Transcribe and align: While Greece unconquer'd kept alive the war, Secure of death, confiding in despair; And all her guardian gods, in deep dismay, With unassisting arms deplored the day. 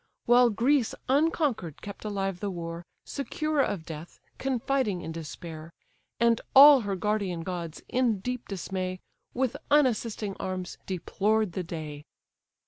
While 0.25 0.49
Greece 0.49 0.95
unconquer'd 1.07 1.83
kept 1.83 2.03
alive 2.05 2.39
the 2.39 2.49
war, 2.49 2.83
Secure 3.05 3.59
of 3.61 3.85
death, 3.85 4.19
confiding 4.39 5.03
in 5.03 5.11
despair; 5.11 5.71
And 6.19 6.41
all 6.55 6.81
her 6.81 6.95
guardian 6.95 7.41
gods, 7.43 7.83
in 7.87 8.19
deep 8.19 8.47
dismay, 8.47 8.99
With 9.35 9.55
unassisting 9.69 10.35
arms 10.39 10.79
deplored 10.87 11.51
the 11.51 11.61
day. 11.61 12.03